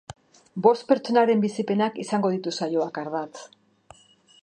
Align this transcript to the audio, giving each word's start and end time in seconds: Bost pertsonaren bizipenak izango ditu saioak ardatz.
Bost 0.67 0.85
pertsonaren 0.91 1.45
bizipenak 1.45 2.01
izango 2.07 2.35
ditu 2.37 2.57
saioak 2.61 3.01
ardatz. 3.07 3.47